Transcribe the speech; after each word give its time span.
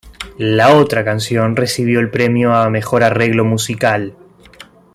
La 0.39 0.73
otra 0.75 1.05
canción 1.05 1.55
recibió 1.55 1.99
el 1.99 2.09
premio 2.09 2.55
a 2.55 2.67
""Mejor 2.71 3.03
arreglo 3.03 3.45
musical"". 3.45 4.15